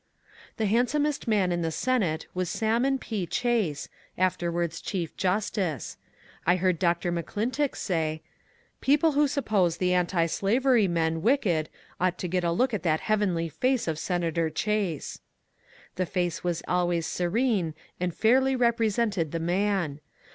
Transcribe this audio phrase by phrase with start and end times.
[0.57, 3.27] The handsomest man in the Senate was Salmon P.
[3.27, 5.95] Chase, afterwards chief justice.
[6.43, 7.11] I heard Dr.
[7.11, 8.23] McClintock say:
[8.79, 11.69] *^ Peou pie who suppose the antislavery men wicked
[11.99, 15.19] ought to get a look at that heavenly face of Senator Chase."
[15.97, 19.99] The face was always serene and fairly represented the man.